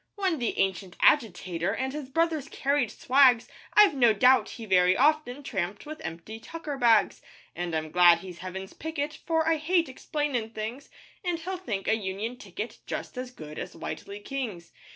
When 0.15 0.39
the 0.39 0.57
ancient 0.57 0.95
agitator 0.99 1.75
And 1.75 1.93
his 1.93 2.09
brothers 2.09 2.49
carried 2.49 2.89
swags, 2.89 3.47
I've 3.75 3.93
no 3.93 4.13
doubt 4.13 4.49
he 4.49 4.65
very 4.65 4.97
often 4.97 5.43
Tramped 5.43 5.85
with 5.85 6.01
empty 6.01 6.39
tucker 6.39 6.75
bags; 6.75 7.21
And 7.55 7.75
I'm 7.75 7.91
glad 7.91 8.17
he's 8.21 8.39
Heaven's 8.39 8.73
picket, 8.73 9.13
For 9.13 9.47
I 9.47 9.57
hate 9.57 9.87
explainin' 9.87 10.55
things, 10.55 10.89
And 11.23 11.37
he'll 11.37 11.55
think 11.57 11.87
a 11.87 11.93
union 11.95 12.37
ticket 12.37 12.79
Just 12.87 13.15
as 13.15 13.29
good 13.29 13.59
as 13.59 13.75
Whitely 13.75 14.19
King's. 14.19 14.71